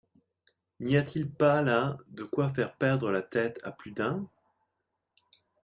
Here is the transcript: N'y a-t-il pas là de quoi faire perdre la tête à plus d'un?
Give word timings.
N'y 0.79 0.97
a-t-il 0.97 1.29
pas 1.31 1.61
là 1.61 1.99
de 2.07 2.23
quoi 2.23 2.49
faire 2.51 2.73
perdre 2.75 3.11
la 3.11 3.21
tête 3.21 3.59
à 3.61 3.71
plus 3.71 3.91
d'un? 3.91 4.27